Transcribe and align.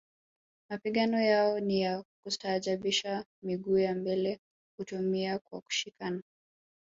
Mapigano 0.69 1.19
yao 1.21 1.59
ni 1.59 1.81
ya 1.81 2.03
kustaajabisha 2.25 3.25
miguu 3.43 3.77
ya 3.77 3.95
mbele 3.95 4.39
hutumia 4.79 5.39
kwa 5.39 5.61
kushikana 5.61 6.21